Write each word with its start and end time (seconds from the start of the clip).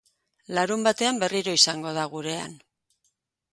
Larunbatean 0.57 1.19
berriro 1.25 1.55
izango 1.59 1.93
da 1.99 2.09
gurean. 2.17 2.59